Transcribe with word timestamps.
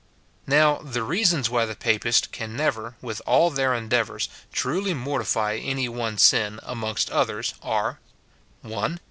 Now, 0.47 0.79
the 0.79 1.03
reasons 1.03 1.47
why 1.47 1.65
the 1.67 1.75
Papists 1.75 2.25
can 2.25 2.55
never, 2.57 2.95
with 3.03 3.21
all 3.27 3.51
their 3.51 3.75
endeavours, 3.75 4.29
truly 4.51 4.95
mortify 4.95 5.57
any 5.61 5.87
one 5.87 6.17
sin, 6.17 6.59
amongst 6.63 7.11
others, 7.11 7.53
are,— 7.61 7.99
(1.) 8.63 8.99